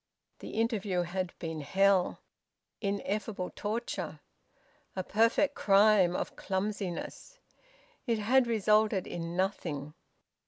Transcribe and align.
The 0.39 0.57
interview 0.59 1.03
had 1.03 1.31
been 1.37 1.61
hell, 1.61 2.21
ineffable 2.81 3.51
torture, 3.51 4.19
a 4.95 5.03
perfect 5.03 5.53
crime 5.53 6.15
of 6.15 6.35
clumsiness. 6.35 7.37
It 8.07 8.17
had 8.17 8.47
resulted 8.47 9.05
in 9.05 9.35
nothing. 9.37 9.93